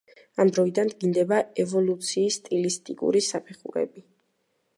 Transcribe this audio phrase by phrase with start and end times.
[0.43, 4.07] ამ დროიდან დგინდება ევოლუციის სტილისტიკური საფეხურები.